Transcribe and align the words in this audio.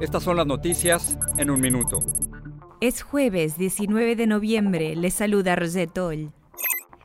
estas 0.00 0.22
son 0.22 0.36
las 0.36 0.46
noticias 0.46 1.18
en 1.38 1.50
un 1.50 1.60
minuto. 1.60 2.02
Es 2.80 3.02
jueves 3.02 3.56
19 3.56 4.16
de 4.16 4.26
noviembre, 4.26 4.96
les 4.96 5.14
saluda 5.14 5.56
Rosetol. 5.56 6.32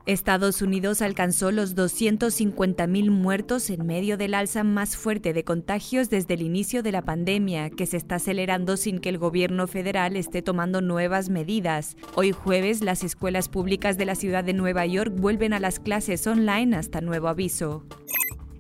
Estados 0.06 0.64
Unidos 0.64 1.04
alcanzó 1.04 1.52
los 1.52 1.76
250.000 1.76 3.12
muertos 3.12 3.70
en 3.70 3.86
medio 3.86 4.18
del 4.18 4.34
alza 4.34 4.64
más 4.64 4.98
fuerte 4.98 5.34
de 5.34 5.44
contagios 5.44 6.10
desde 6.10 6.34
el 6.34 6.42
inicio 6.42 6.82
de 6.82 6.92
la 6.92 7.04
pandemia, 7.04 7.70
que 7.70 7.86
se 7.86 7.98
está 7.98 8.16
acelerando 8.16 8.76
sin 8.76 8.98
que 9.00 9.10
el 9.10 9.20
gobierno 9.20 9.68
federal 9.68 10.16
esté 10.16 10.42
tomando 10.42 10.82
nuevas 10.82 11.30
medidas. 11.30 11.96
Hoy 12.16 12.32
jueves, 12.32 12.82
las 12.82 13.04
escuelas 13.04 13.50
públicas 13.50 14.00
de 14.00 14.06
la 14.06 14.16
ciudad 14.16 14.44
de 14.44 14.54
Nueva 14.54 14.88
York 14.88 15.14
vuelven 15.16 15.54
a 15.54 15.60
las 15.60 15.80
clases 15.80 16.26
online 16.26 16.76
hasta 16.76 17.02
nuevo 17.02 17.28
aviso. 17.28 17.86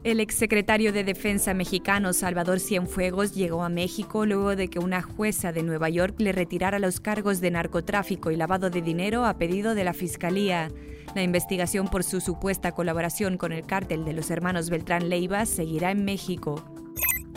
El 0.01 0.21
exsecretario 0.21 0.93
de 0.93 1.03
Defensa 1.03 1.53
mexicano 1.53 2.13
Salvador 2.13 2.61
Cienfuegos 2.61 3.35
llegó 3.35 3.63
a 3.63 3.69
México 3.69 4.25
luego 4.25 4.55
de 4.55 4.69
que 4.69 4.79
una 4.79 5.01
jueza 5.01 5.51
de 5.51 5.61
Nueva 5.61 5.89
York 5.89 6.15
le 6.19 6.31
retirara 6.31 6.79
los 6.79 7.01
cargos 7.01 7.41
de 7.41 7.51
narcotráfico 7.51 8.31
y 8.31 8.37
lavado 8.37 8.69
de 8.69 8.81
dinero 8.81 9.25
a 9.25 9.37
pedido 9.37 9.75
de 9.75 9.83
la 9.83 9.93
Fiscalía. 9.93 10.71
La 11.15 11.21
investigación 11.21 11.89
por 11.89 12.05
su 12.05 12.21
supuesta 12.21 12.71
colaboración 12.71 13.37
con 13.37 13.51
el 13.51 13.65
cártel 13.65 14.05
de 14.05 14.13
los 14.13 14.31
hermanos 14.31 14.69
Beltrán 14.69 15.09
Leiva 15.09 15.45
seguirá 15.45 15.91
en 15.91 16.05
México. 16.05 16.63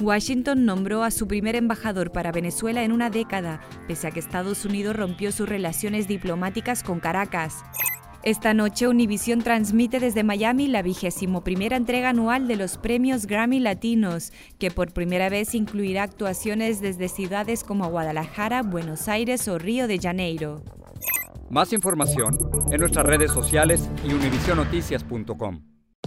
Washington 0.00 0.64
nombró 0.64 1.02
a 1.02 1.10
su 1.10 1.26
primer 1.26 1.56
embajador 1.56 2.12
para 2.12 2.30
Venezuela 2.30 2.84
en 2.84 2.92
una 2.92 3.10
década, 3.10 3.60
pese 3.88 4.06
a 4.06 4.12
que 4.12 4.20
Estados 4.20 4.64
Unidos 4.64 4.94
rompió 4.94 5.32
sus 5.32 5.48
relaciones 5.48 6.06
diplomáticas 6.06 6.84
con 6.84 7.00
Caracas. 7.00 7.64
Esta 8.24 8.54
noche 8.54 8.86
Univision 8.86 9.42
transmite 9.42 9.98
desde 9.98 10.22
Miami 10.22 10.68
la 10.68 10.82
vigésimo 10.82 11.42
primera 11.42 11.76
entrega 11.76 12.10
anual 12.10 12.46
de 12.46 12.54
los 12.54 12.78
premios 12.78 13.26
Grammy 13.26 13.58
Latinos, 13.58 14.32
que 14.60 14.70
por 14.70 14.92
primera 14.92 15.28
vez 15.28 15.56
incluirá 15.56 16.04
actuaciones 16.04 16.80
desde 16.80 17.08
ciudades 17.08 17.64
como 17.64 17.88
Guadalajara, 17.88 18.62
Buenos 18.62 19.08
Aires 19.08 19.48
o 19.48 19.58
Río 19.58 19.88
de 19.88 19.98
Janeiro. 19.98 20.62
Más 21.50 21.72
información 21.72 22.38
en 22.70 22.78
nuestras 22.78 23.04
redes 23.04 23.32
sociales 23.32 23.90
y 24.04 24.12
univisionoticias.com. 24.12 25.71